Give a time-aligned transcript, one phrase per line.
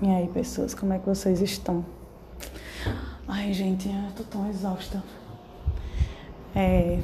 [0.00, 1.84] E aí, pessoas, como é que vocês estão?
[3.28, 5.02] Ai, gente, eu tô tão exausta.
[6.54, 7.00] É.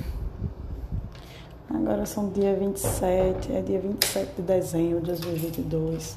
[1.68, 6.16] Agora são dia 27, é dia 27 de dezembro de 2022.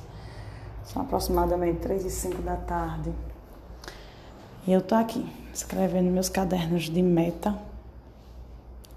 [0.86, 3.12] São aproximadamente 3 e 5 da tarde.
[4.66, 7.58] E eu tô aqui, escrevendo meus cadernos de meta.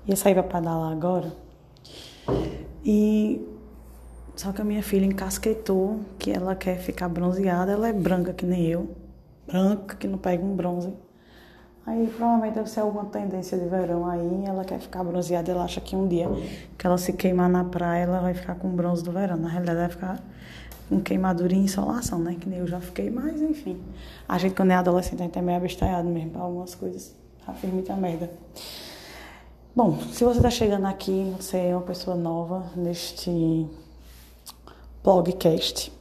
[0.06, 1.32] Ia sair pra pedalar agora.
[2.84, 3.54] E
[4.37, 7.73] só que a minha filha encasquetou que ela quer ficar bronzeada.
[7.73, 8.95] Ela é branca que nem eu.
[9.47, 10.92] Branca, que não pega um bronze.
[11.87, 14.45] Aí provavelmente deve ser alguma tendência de verão aí.
[14.47, 15.51] Ela quer ficar bronzeada.
[15.51, 16.28] Ela acha que um dia
[16.77, 19.37] que ela se queimar na praia, ela vai ficar com bronze do verão.
[19.37, 20.25] Na realidade, vai ficar
[20.89, 22.37] com queimadura e insolação, né?
[22.41, 23.80] Que nem eu já fiquei, mas enfim.
[24.28, 27.14] A gente, quando é adolescente, a gente é meio abestalhado mesmo pra algumas coisas.
[27.47, 28.30] Afirma muita merda.
[29.77, 33.69] Bom, se você está chegando aqui, você é uma pessoa nova neste
[35.04, 35.92] blogcast.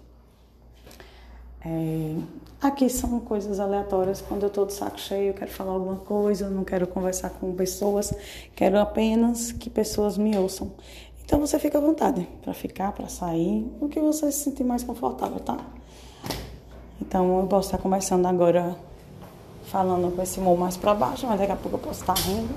[1.66, 2.16] É,
[2.62, 4.21] aqui são coisas aleatórias.
[4.21, 7.29] Quando eu estou de saco cheio, eu quero falar alguma coisa, eu não quero conversar
[7.32, 8.13] com pessoas,
[8.55, 10.71] quero apenas que pessoas me ouçam.
[11.26, 14.84] Então você fica à vontade para ficar, para sair, o que você se sentir mais
[14.84, 15.57] confortável, tá?
[17.01, 18.76] Então eu posso estar começando agora
[19.65, 22.54] falando com esse humor mais para baixo, mas daqui a pouco eu posso estar rindo.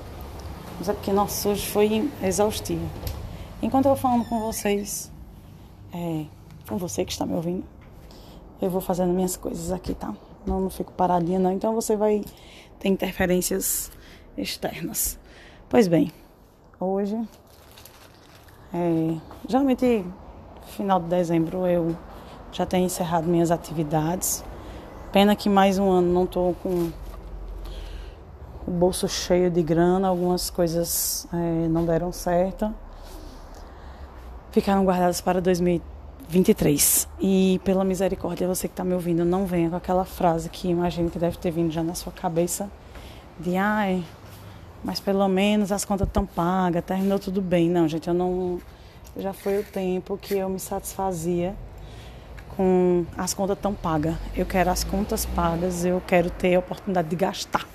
[0.77, 2.85] Mas é porque nosso hoje foi exaustivo.
[3.61, 5.11] Enquanto eu vou falando com vocês,
[5.93, 6.25] é,
[6.67, 7.63] com você que está me ouvindo,
[8.61, 10.13] eu vou fazendo minhas coisas aqui, tá?
[10.45, 11.51] Não, não fico paradinha, não.
[11.51, 12.23] Então você vai
[12.79, 13.91] ter interferências
[14.37, 15.19] externas.
[15.69, 16.11] Pois bem,
[16.79, 17.17] hoje,
[18.73, 20.05] é, geralmente,
[20.75, 21.95] final de dezembro, eu
[22.51, 24.43] já tenho encerrado minhas atividades.
[25.11, 26.91] Pena que mais um ano não estou com
[28.67, 32.73] o bolso cheio de grana, algumas coisas é, não deram certo.
[34.51, 35.41] Ficaram guardadas para
[36.27, 37.07] 2023.
[37.19, 41.09] E pela misericórdia, você que está me ouvindo, não venha com aquela frase que imagino
[41.09, 42.69] que deve ter vindo já na sua cabeça
[43.39, 44.03] de ai,
[44.83, 47.69] mas pelo menos as contas estão pagas, terminou tudo bem.
[47.69, 48.59] Não, gente, eu não.
[49.15, 51.55] Já foi o tempo que eu me satisfazia
[52.55, 54.15] com as contas tão pagas.
[54.35, 57.65] Eu quero as contas pagas, eu quero ter a oportunidade de gastar.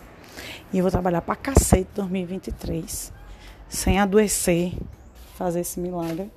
[0.73, 3.13] E eu vou trabalhar pra cacete 2023,
[3.69, 4.73] sem adoecer,
[5.35, 6.31] fazer esse milagre,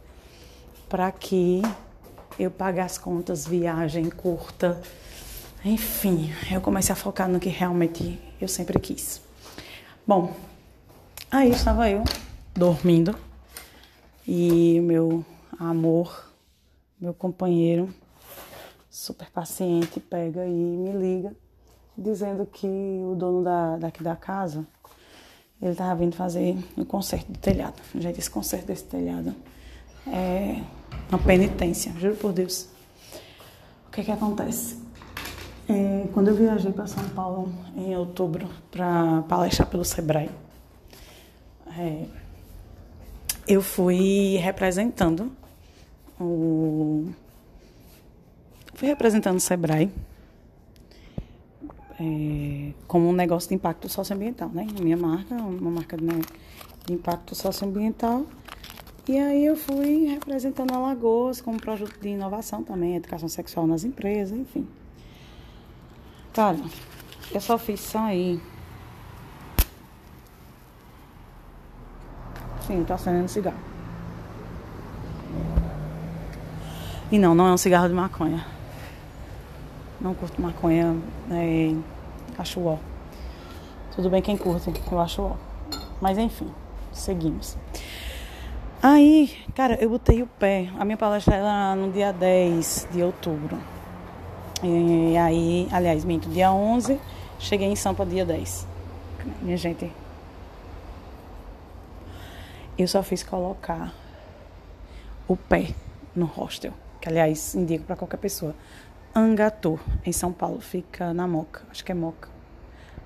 [0.90, 1.62] para que
[2.38, 4.82] eu pague as contas, viagem curta,
[5.64, 9.22] enfim, eu comecei a focar no que realmente eu sempre quis.
[10.06, 10.34] Bom,
[11.32, 12.04] aí estava eu
[12.54, 13.16] dormindo
[14.28, 15.26] e o meu
[15.60, 16.30] amor,
[17.00, 17.94] meu companheiro,
[18.90, 21.36] super paciente, pega e me liga
[21.98, 24.66] dizendo que o dono da, daqui da casa,
[25.62, 27.82] ele estava vindo fazer o um conserto do telhado.
[27.96, 29.34] Gente, esse conserto desse telhado
[30.08, 30.62] é
[31.10, 32.68] uma penitência, juro por Deus.
[33.88, 34.78] O que que acontece?
[35.68, 40.30] É, quando eu viajei para São Paulo em outubro para palestrar pelo Sebrae,
[41.78, 42.06] é,
[43.48, 45.32] eu fui representando
[46.20, 47.10] o
[48.74, 49.92] fui representando o Sebrae
[52.00, 54.68] é, como um negócio de impacto socioambiental, né?
[54.82, 56.06] Minha marca, uma marca de,
[56.86, 58.26] de impacto socioambiental.
[59.08, 63.84] E aí eu fui representando a Alagoas como projeto de inovação também, educação sexual nas
[63.84, 64.68] empresas, enfim.
[66.34, 66.58] Cara,
[67.32, 68.42] eu só fiz sair.
[72.66, 73.60] Sim, tô acendendo cigarro.
[77.12, 78.44] E não, não é um cigarro de maconha.
[80.02, 80.98] Não curto maconha,
[81.30, 81.76] é,
[82.40, 82.80] acho ó.
[83.96, 85.36] Tudo bem quem curte, eu acho ó.
[86.02, 86.52] Mas enfim,
[86.92, 87.56] seguimos.
[88.88, 90.70] Aí, cara, eu botei o pé.
[90.78, 93.58] A minha palestra era no dia 10 de outubro.
[94.62, 97.02] E aí, aliás, minto, dia 11,
[97.40, 98.68] cheguei em Sampa dia 10.
[99.42, 99.92] Minha gente,
[102.78, 103.92] eu só fiz colocar
[105.28, 105.74] o pé
[106.16, 108.54] no hostel, que aliás indico para qualquer pessoa.
[109.16, 110.62] Angatu, em São Paulo.
[110.62, 111.64] Fica na Moca.
[111.72, 112.30] Acho que é Moca.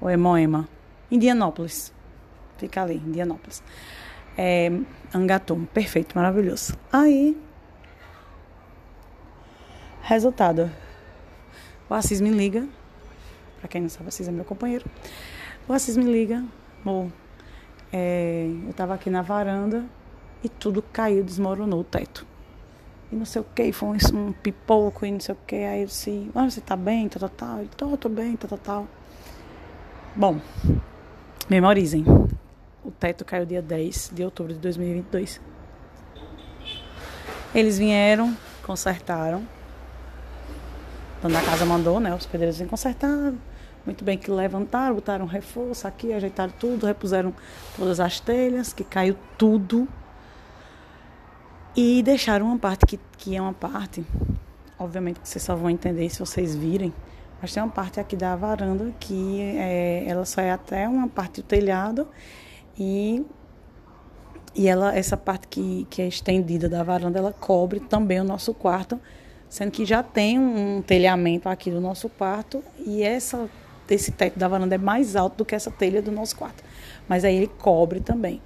[0.02, 0.68] Ou é Moema.
[1.10, 1.94] Indianópolis.
[2.58, 3.64] Fica ali, Indianópolis.
[4.41, 4.71] É,
[5.13, 5.68] Angatu.
[5.74, 6.74] Perfeito, maravilhoso.
[6.94, 7.36] Aí.
[10.01, 10.71] Resultado.
[11.89, 12.65] O Assis me liga.
[13.59, 14.86] Pra quem não sabe, o Assis é meu companheiro.
[15.68, 16.41] O Assis me liga.
[16.86, 17.12] Amor,
[17.91, 19.83] é, eu tava aqui na varanda
[20.41, 22.25] e tudo caiu, desmoronou o teto
[23.12, 25.56] e não sei o que, foi um, um, pipoco e não sei o que.
[25.57, 27.59] Aí eu disse, ah, você tá bem, tal, tal, tal.
[27.59, 28.88] Ele, tô, tô bem, tal, tal, tal.
[30.15, 30.39] Bom,
[31.50, 32.06] memorizem.
[32.84, 35.42] O teto caiu dia 10 de outubro de 2022.
[37.54, 39.46] Eles vieram, consertaram.
[41.22, 42.14] dono da casa mandou, né?
[42.16, 43.34] Os pedreiros vêm consertar.
[43.86, 47.34] Muito bem que levantaram, botaram reforço aqui, ajeitaram tudo, repuseram
[47.76, 49.88] todas as telhas, que caiu tudo.
[51.75, 54.06] E deixaram uma parte que, que é uma parte,
[54.78, 56.94] obviamente que vocês só vão entender se vocês virem,
[57.42, 61.42] mas tem uma parte aqui da varanda que é, ela só é até uma parte
[61.42, 62.08] do telhado
[62.77, 63.25] e,
[64.56, 68.54] e ela, essa parte que, que é estendida da varanda, ela cobre também o nosso
[68.54, 69.00] quarto,
[69.48, 73.50] sendo que já tem um telhamento aqui do nosso quarto e essa,
[73.89, 76.63] esse teto da varanda é mais alto do que essa telha do nosso quarto.
[77.07, 78.42] Mas aí ele cobre também.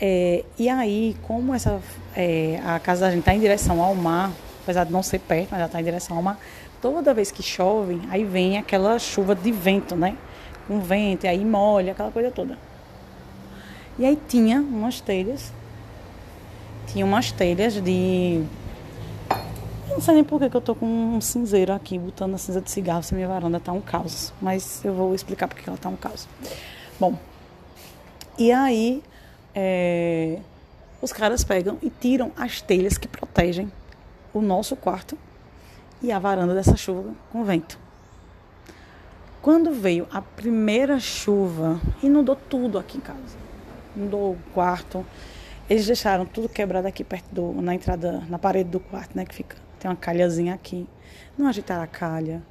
[0.00, 1.78] É, e aí, como essa,
[2.16, 4.32] é, a casa da gente está em direção ao mar,
[4.62, 6.38] apesar de não ser perto, mas ela está em direção ao mar,
[6.80, 10.16] toda vez que chove, aí vem aquela chuva de vento, né?
[10.66, 12.56] Com vento, e aí molha, aquela coisa toda.
[14.00, 15.52] E aí tinha umas telhas,
[16.86, 18.42] tinha umas telhas de.
[19.90, 22.62] Eu não sei nem por que, eu tô com um cinzeiro aqui, botando a cinza
[22.62, 24.32] de cigarro, se minha varanda tá um caos.
[24.40, 26.26] Mas eu vou explicar porque ela tá um caos.
[26.98, 27.18] Bom,
[28.38, 29.02] e aí
[29.54, 30.38] é,
[31.02, 33.70] os caras pegam e tiram as telhas que protegem
[34.32, 35.18] o nosso quarto
[36.00, 37.78] e a varanda dessa chuva com vento.
[39.42, 43.49] Quando veio a primeira chuva, inundou tudo aqui em casa.
[43.96, 45.04] Inundou o quarto.
[45.68, 49.24] Eles deixaram tudo quebrado aqui perto do, na entrada, na parede do quarto, né?
[49.24, 49.56] Que fica.
[49.78, 50.86] Tem uma calhazinha aqui.
[51.38, 52.42] Não ajeitaram a calha.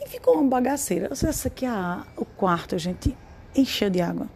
[0.00, 1.08] E ficou uma bagaceira.
[1.08, 3.16] Você acha que a, o quarto, gente,
[3.54, 4.28] encheu de água.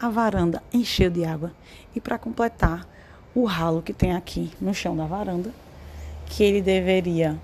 [0.00, 1.52] A varanda encheu de água.
[1.94, 2.86] E para completar,
[3.34, 5.50] o ralo que tem aqui no chão da varanda,
[6.26, 7.38] que ele deveria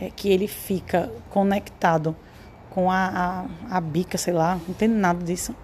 [0.00, 2.14] é que ele fica conectado
[2.70, 5.54] com a, a, a bica, sei lá, não tem nada disso.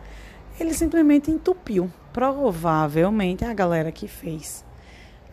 [0.59, 1.91] Ele simplesmente entupiu.
[2.15, 4.65] Provavelmente a galera que fez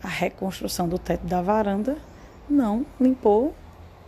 [0.02, 1.96] a reconstrução do teto da varanda
[2.50, 3.54] não limpou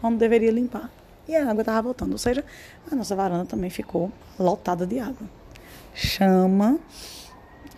[0.02, 0.90] onde deveria limpar.
[1.26, 2.12] E a água estava voltando.
[2.12, 2.44] Ou seja,
[2.92, 5.26] a nossa varanda também ficou lotada de água.
[5.94, 6.78] Chama.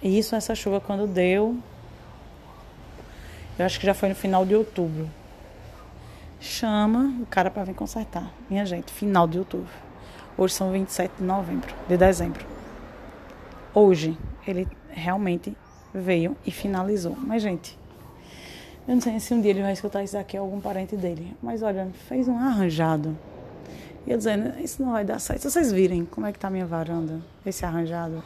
[0.02, 1.56] Isso, essa chuva quando deu.
[3.56, 5.08] Eu acho que já foi no final de outubro
[6.46, 8.30] chama o cara para vir consertar.
[8.48, 9.72] Minha gente, final de outubro.
[10.36, 12.44] Hoje são 27 de novembro, de dezembro.
[13.74, 14.16] Hoje
[14.46, 15.56] ele realmente
[15.94, 17.16] veio e finalizou.
[17.16, 17.78] Mas, gente,
[18.88, 21.36] eu não sei se um dia ele vai escutar isso aqui algum parente dele.
[21.42, 23.16] Mas olha, fez um arranjado.
[24.06, 25.42] E eu dizendo, isso não vai dar certo.
[25.42, 28.22] Se vocês virem como é que tá a minha varanda, esse arranjado.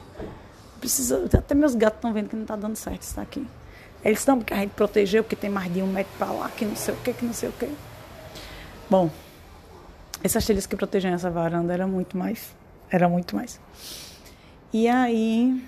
[0.79, 3.47] Precisa, até meus gatos estão vendo que não tá dando certo isso aqui.
[4.05, 6.65] Eles estão porque a gente protegeu, porque tem mais de um metro para lá, que
[6.65, 7.69] não sei o que, que não sei o que.
[8.89, 9.11] Bom,
[10.23, 12.55] essas telhas que protegem essa varanda era muito mais.
[12.91, 13.61] Era muito mais.
[14.73, 15.63] E aí,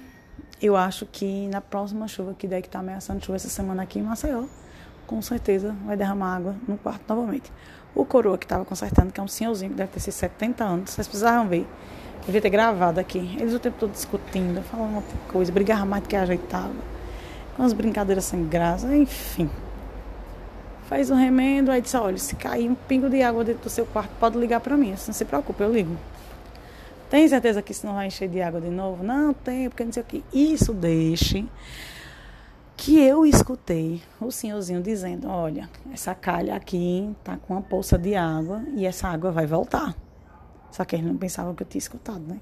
[0.62, 3.98] eu acho que na próxima chuva, que daí que tá ameaçando chuva essa semana aqui
[3.98, 4.44] em Maceió,
[5.06, 7.52] com certeza vai derramar água no quarto novamente.
[7.94, 10.90] O coroa que estava consertando, que é um senhorzinho que deve ter sido 70 anos,
[10.90, 11.66] vocês precisavam ver.
[12.24, 13.36] Devia ter gravado aqui.
[13.38, 16.72] Eles o tempo todo discutindo, falando outra coisa, brigavam mais do que ajeitava.
[17.56, 19.50] Com as brincadeiras sem graça, enfim
[20.92, 23.86] faz o remendo, aí diz, olha, se cair um pingo de água dentro do seu
[23.86, 24.90] quarto, pode ligar para mim.
[24.90, 25.96] Não se preocupe, eu ligo.
[27.12, 29.04] Tem certeza que isso não vai encher de água de novo?
[29.04, 30.24] Não, tem, porque não sei o que.
[30.32, 31.46] Isso deixe
[32.74, 38.14] que eu escutei o senhorzinho dizendo, olha, essa calha aqui tá com uma poça de
[38.14, 39.94] água e essa água vai voltar.
[40.70, 42.40] Só que eles não pensavam que eu tinha escutado, né?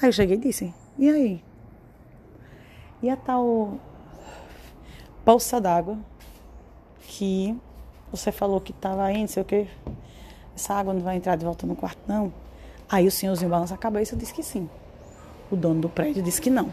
[0.00, 1.44] Aí eu cheguei e disse, e aí?
[3.02, 3.80] E a tal
[5.24, 5.98] poça d'água
[7.00, 7.60] que
[8.12, 9.66] você falou que estava aí, não sei o quê.
[10.54, 12.43] Essa água não vai entrar de volta no quarto, não.
[12.88, 14.68] Aí o senhorzinho balança a cabeça e diz que sim.
[15.50, 16.72] O dono do prédio diz que não.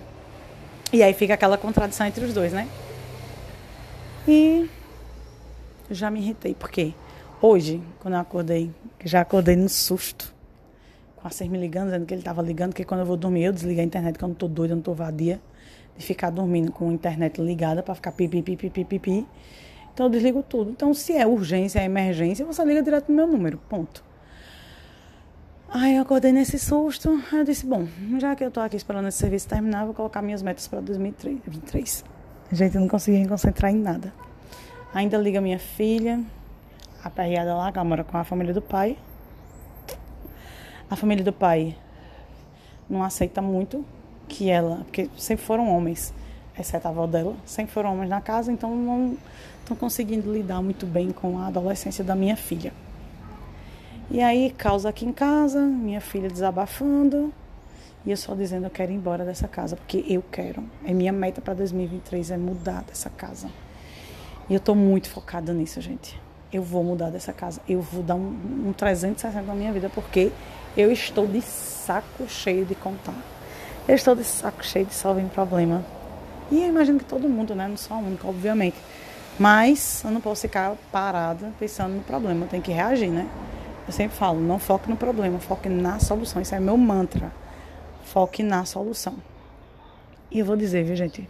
[0.94, 2.68] E aí fica aquela contradição entre os dois, né?
[4.28, 4.70] E
[5.90, 6.94] já me irritei, porque
[7.42, 8.72] hoje, quando eu acordei,
[9.04, 10.34] já acordei no susto,
[11.16, 13.54] com a me ligando, dizendo que ele estava ligando, porque quando eu vou dormir, eu
[13.54, 15.40] desligo a internet, quando eu não tô doida, eu não tô vadia,
[15.98, 19.28] de ficar dormindo com a internet ligada para ficar pipi, pipi, pipi, pipi.
[19.94, 20.72] Então eu desligo tudo.
[20.72, 23.60] Então, se é urgência, é emergência, você liga direto no meu número.
[23.70, 24.04] Ponto.
[25.74, 27.24] Aí eu acordei nesse susto.
[27.32, 27.88] Eu disse, bom,
[28.20, 32.04] já que eu tô aqui esperando esse serviço terminar, vou colocar minhas metas para 2023.
[32.52, 34.14] Gente, eu não consegui me concentrar em nada.
[34.94, 36.22] Ainda liga minha filha,
[37.02, 38.98] aperreada lá, que ela mora com a família do pai.
[40.90, 41.78] A família do pai
[42.90, 43.86] não aceita muito
[44.28, 46.14] que ela, porque sempre foram homens,
[46.60, 49.18] exceto a avó dela, sempre foram homens na casa, então não
[49.62, 52.74] estão conseguindo lidar muito bem com a adolescência da minha filha.
[54.14, 57.34] E aí, causa aqui em casa, minha filha desabafando,
[58.06, 60.62] e eu só dizendo eu quero ir embora dessa casa, porque eu quero.
[60.84, 63.48] É minha meta para 2023 é mudar dessa casa.
[64.50, 66.20] E eu tô muito focada nisso, gente.
[66.52, 67.62] eu vou mudar dessa casa.
[67.70, 70.30] Eu vou dar um, um 360 na minha vida, porque
[70.76, 73.16] eu estou de saco cheio de contar.
[73.88, 75.86] Eu estou de saco cheio de resolver problema.
[76.52, 77.66] E eu imagino que todo mundo, né?
[77.66, 78.76] Não só a única, obviamente.
[79.40, 82.44] Mas eu não posso ficar parada pensando no problema.
[82.44, 83.26] Eu tenho que reagir, né?
[83.92, 86.42] Eu sempre falo, não foque no problema, foque na solução.
[86.42, 87.30] Isso é meu mantra.
[88.06, 89.16] Foque na solução.
[90.32, 91.30] E eu vou dizer, viu, gente?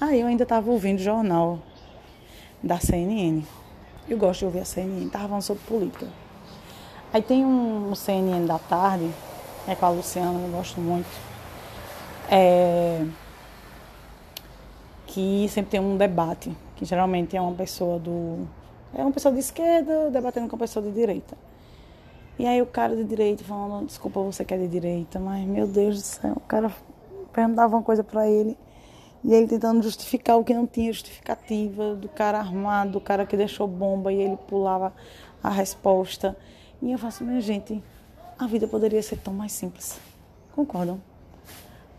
[0.00, 1.58] Ah, eu ainda estava ouvindo o jornal
[2.62, 3.42] da CNN.
[4.08, 6.06] Eu gosto de ouvir a CNN, estava falando sobre política.
[7.12, 9.10] Aí tem um, CNN da tarde,
[9.66, 11.10] é com a Luciana, eu gosto muito.
[12.30, 13.04] É,
[15.08, 18.46] que sempre tem um debate, que geralmente é uma pessoa do.
[18.94, 21.36] É uma pessoa de esquerda debatendo com uma pessoa de direita.
[22.38, 25.66] E aí o cara de direita falando, desculpa você que é de direita, mas meu
[25.66, 26.70] Deus do céu, o cara
[27.32, 28.56] perguntava uma coisa para ele
[29.24, 33.36] e ele tentando justificar o que não tinha justificativa, do cara armado, do cara que
[33.36, 34.92] deixou bomba e ele pulava
[35.42, 36.36] a resposta.
[36.80, 37.82] E eu faço, minha gente,
[38.38, 40.00] a vida poderia ser tão mais simples.
[40.54, 41.00] Concordam?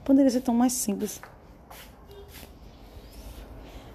[0.03, 1.21] Poderia ser tão mais simples.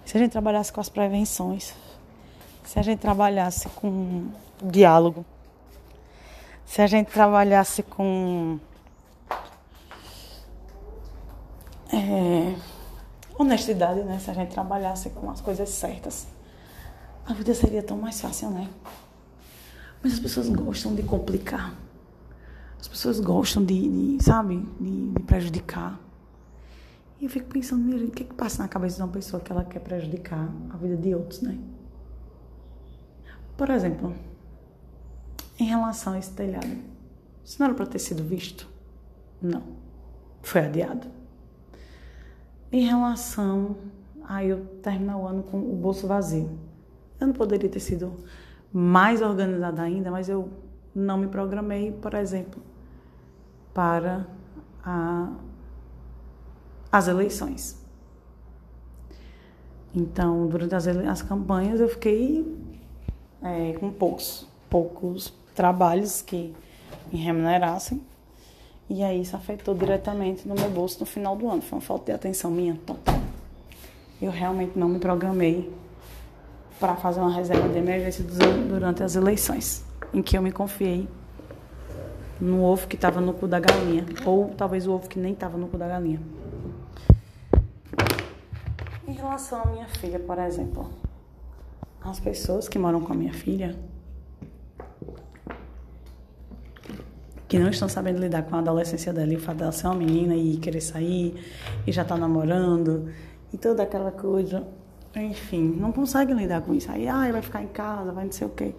[0.04, 1.74] Se a gente trabalhasse com as prevenções,
[2.68, 4.26] se a gente trabalhasse com
[4.62, 5.24] diálogo,
[6.66, 8.60] se a gente trabalhasse com
[11.90, 12.54] é,
[13.38, 14.18] honestidade, né?
[14.18, 16.26] Se a gente trabalhasse com as coisas certas,
[17.24, 18.68] a vida seria tão mais fácil, né?
[20.02, 21.74] Mas as pessoas gostam de complicar.
[22.78, 25.98] As pessoas gostam de, de sabe, de, de, prejudicar.
[27.18, 29.50] E eu fico pensando, o que, é que passa na cabeça de uma pessoa que
[29.50, 31.58] ela quer prejudicar a vida de outros, né?
[33.58, 34.14] Por exemplo,
[35.58, 36.78] em relação a esse telhado,
[37.44, 38.68] isso não era para ter sido visto?
[39.42, 39.64] Não.
[40.42, 41.08] Foi adiado.
[42.70, 43.76] Em relação
[44.22, 46.56] a eu terminar o ano com o bolso vazio,
[47.20, 48.12] eu não poderia ter sido
[48.72, 50.48] mais organizada ainda, mas eu
[50.94, 52.62] não me programei, por exemplo,
[53.74, 54.24] para
[54.84, 55.32] a,
[56.92, 57.84] as eleições.
[59.92, 62.67] Então, durante as, as campanhas, eu fiquei
[63.42, 66.54] é, com poucos, poucos trabalhos que
[67.12, 68.00] me remunerassem
[68.90, 71.60] e aí isso afetou diretamente no meu bolso no final do ano.
[71.60, 73.18] Foi uma falta de atenção minha total.
[74.20, 75.70] Eu realmente não me programei
[76.80, 78.24] para fazer uma reserva de emergência
[78.68, 81.08] durante as eleições, em que eu me confiei
[82.40, 85.58] no ovo que estava no cu da galinha, ou talvez o ovo que nem estava
[85.58, 86.20] no cu da galinha.
[89.06, 90.88] Em relação à minha filha, por exemplo,
[92.10, 93.76] as pessoas que moram com a minha filha
[97.48, 99.96] que não estão sabendo lidar com a adolescência dela e o fato dela ser uma
[99.96, 101.34] menina e querer sair
[101.86, 103.10] e já tá namorando
[103.52, 104.68] e toda aquela coisa.
[105.16, 106.92] Enfim, não conseguem lidar com isso.
[106.92, 108.74] Aí, ah, vai ficar em casa, vai não sei o quê.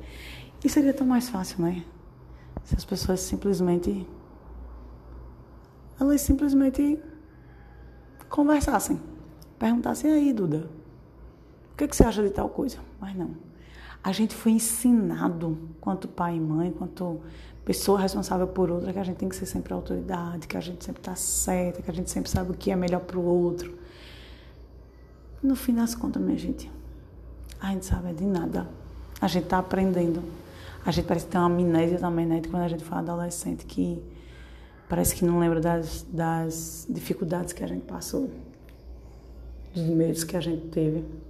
[0.63, 1.83] E seria tão mais fácil, né?
[2.63, 4.07] Se as pessoas simplesmente.
[5.99, 6.99] Elas simplesmente
[8.29, 9.01] conversassem.
[9.57, 10.69] Perguntassem aí, Duda,
[11.79, 12.77] que, que você acha de tal coisa?
[12.99, 13.31] Mas não.
[14.03, 17.21] A gente foi ensinado, quanto pai e mãe, quanto
[17.63, 20.83] pessoa responsável por outra, que a gente tem que ser sempre autoridade, que a gente
[20.83, 23.77] sempre está certa, que a gente sempre sabe o que é melhor para o outro.
[25.41, 26.69] No fim das contas, minha gente,
[27.61, 28.67] a gente sabe de nada.
[29.21, 30.21] A gente está aprendendo.
[30.85, 32.41] A gente parece ter uma amnésia também, né?
[32.49, 34.01] Quando a gente fala adolescente, que
[34.89, 38.29] parece que não lembra das, das dificuldades que a gente passou,
[39.73, 41.28] dos medos que a gente teve.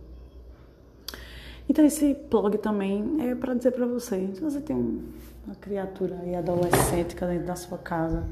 [1.70, 5.04] Então esse blog também é para dizer para você, se você tem um,
[5.46, 8.28] uma criatura aí adolescente dentro da sua casa,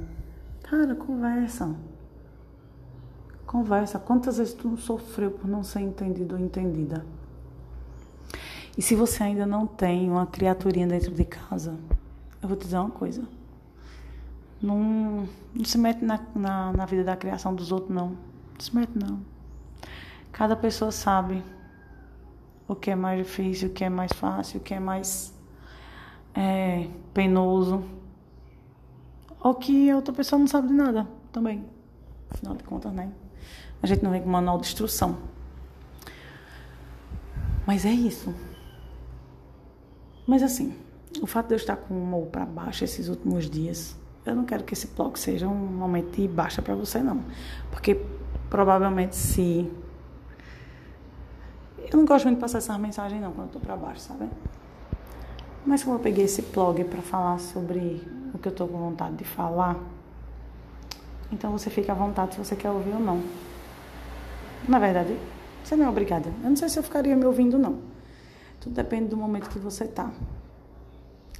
[0.63, 1.75] cara, conversa.
[3.46, 4.00] Conversa.
[4.00, 7.06] Quantas vezes tu sofreu por não ser entendido ou entendida?
[8.75, 11.77] E se você ainda não tem uma criaturinha dentro de casa,
[12.41, 13.24] eu vou te dizer uma coisa.
[14.60, 18.10] Não, não se mete na, na, na vida da criação dos outros, não.
[18.10, 19.20] Não se mete, não.
[20.32, 21.44] Cada pessoa sabe
[22.67, 25.33] o que é mais difícil, o que é mais fácil, o que é mais
[26.36, 27.83] é, penoso.
[29.39, 31.65] Ou que a outra pessoa não sabe de nada também.
[32.29, 33.12] Afinal de contas, né?
[33.81, 35.17] A gente não vem com manual de instrução.
[37.65, 38.33] Mas é isso.
[40.25, 40.75] Mas assim,
[41.21, 43.95] o fato de eu estar com o humor para baixo esses últimos dias,
[44.25, 47.24] eu não quero que esse bloco seja um momento de baixa para você, não.
[47.71, 48.01] Porque
[48.50, 49.71] provavelmente se
[51.91, 54.29] eu não gosto muito de passar essa mensagem não quando eu tô para baixo, sabe?
[55.65, 58.01] Mas como eu peguei esse blog para falar sobre
[58.34, 59.77] o que eu tô com vontade de falar,
[61.32, 63.22] então você fica à vontade se você quer ouvir ou não.
[64.67, 65.17] Na verdade,
[65.63, 66.29] você não é obrigada.
[66.44, 67.79] Eu não sei se eu ficaria me ouvindo não.
[68.62, 70.12] Tudo depende do momento que você tá.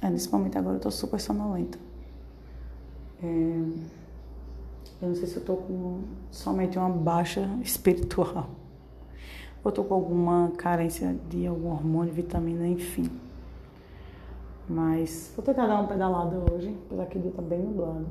[0.00, 1.78] É, nesse momento agora eu tô super sonolenta.
[3.22, 3.26] É,
[5.00, 8.50] eu não sei se eu tô com somente uma baixa espiritual.
[9.64, 13.10] Ou tô com alguma carência de algum hormônio, vitamina, enfim.
[14.68, 18.06] Mas vou tentar dar uma pedalada hoje, apesar que o dia tá bem nublado.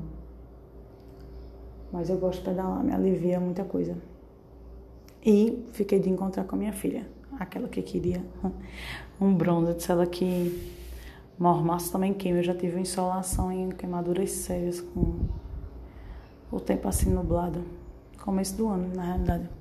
[1.92, 3.96] Mas eu gosto de pedalar, me alivia muita coisa.
[5.24, 7.06] E fiquei de encontrar com a minha filha,
[7.38, 8.22] aquela que queria
[9.20, 9.74] um bronze.
[9.74, 10.76] Disse ela que
[11.38, 12.38] mormaço também queima.
[12.38, 15.20] Eu já tive insolação e queimaduras sérias com
[16.50, 17.62] o tempo assim nublado.
[18.22, 19.57] Começo do ano, na realidade.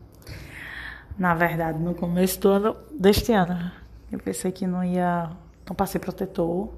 [1.18, 3.72] Na verdade, no começo do ano, deste ano.
[4.12, 5.32] Eu pensei que não ia.
[5.68, 6.70] Não passei protetor.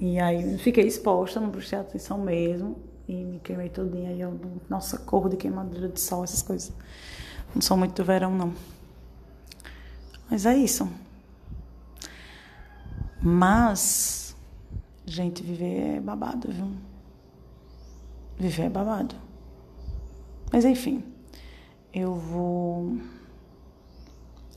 [0.00, 2.78] E aí fiquei exposta, não prestei atenção mesmo.
[3.08, 4.10] E me queimei todinha.
[4.10, 4.38] Aí eu,
[4.68, 6.72] nossa, corro de queimadura de sol, essas coisas.
[7.54, 8.54] Não sou muito do verão, não.
[10.30, 10.88] Mas é isso.
[13.20, 14.34] Mas,
[15.04, 16.70] gente, viver é babado, viu?
[18.38, 19.16] Viver é babado.
[20.52, 21.04] Mas enfim,
[21.92, 22.96] eu vou.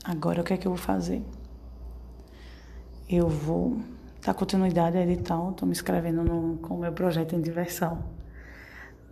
[0.04, 1.22] Agora o que é que eu vou fazer?
[3.08, 3.78] Eu vou
[4.24, 5.50] dar continuidade ao edital.
[5.50, 8.02] Estou me inscrevendo no, com o meu projeto em diversão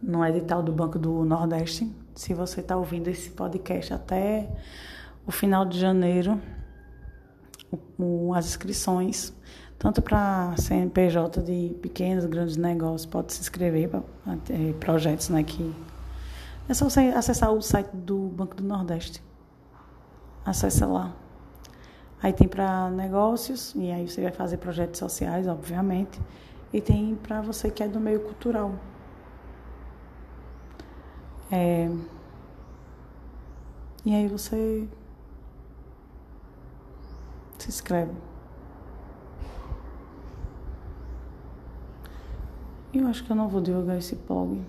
[0.03, 1.91] no edital do Banco do Nordeste.
[2.15, 4.51] Se você está ouvindo esse podcast até
[5.25, 6.41] o final de janeiro,
[8.35, 9.33] as inscrições,
[9.79, 14.03] tanto para CNPJ de pequenos, grandes negócios, pode se inscrever para
[14.51, 15.43] é, projetos, né?
[15.43, 15.73] Que
[16.69, 19.23] é só você acessar o site do Banco do Nordeste.
[20.45, 21.13] Acesse lá.
[22.23, 26.21] Aí tem para negócios, e aí você vai fazer projetos sociais, obviamente.
[26.73, 28.75] E tem para você que é do meio cultural.
[31.51, 31.91] É...
[34.05, 34.89] E aí você
[37.59, 38.13] se inscreve.
[42.95, 44.61] Eu acho que eu não vou divulgar esse blog.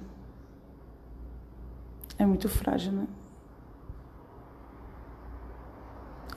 [2.23, 3.05] É muito frágil, né?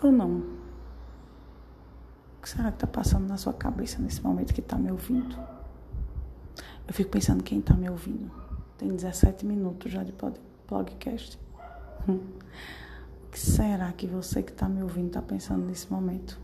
[0.02, 0.38] Ou não?
[0.38, 5.38] O que será que tá passando na sua cabeça nesse momento que tá me ouvindo?
[6.88, 8.32] Eu fico pensando quem tá me ouvindo.
[8.76, 10.12] Tem 17 minutos já de
[10.66, 11.38] podcast.
[12.08, 12.18] Hum.
[13.24, 16.36] O que será que você que está me ouvindo está pensando nesse momento?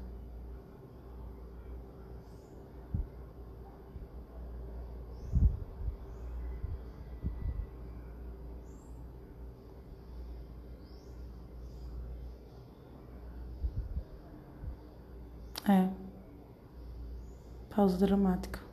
[17.83, 18.72] pausa dramática.